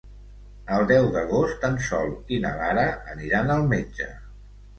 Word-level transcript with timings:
El 0.77 0.85
deu 0.91 1.09
d'agost 1.15 1.67
en 1.69 1.77
Sol 1.89 2.09
i 2.37 2.41
na 2.47 2.55
Lara 2.63 2.87
aniran 3.15 3.55
al 3.59 3.63
metge. 3.77 4.11